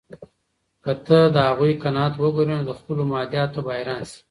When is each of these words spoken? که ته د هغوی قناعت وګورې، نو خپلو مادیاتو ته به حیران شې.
که 0.83 0.91
ته 1.05 1.17
د 1.35 1.37
هغوی 1.47 1.71
قناعت 1.83 2.13
وګورې، 2.17 2.53
نو 2.65 2.71
خپلو 2.79 3.01
مادیاتو 3.11 3.53
ته 3.55 3.59
به 3.65 3.71
حیران 3.77 4.01
شې. 4.09 4.17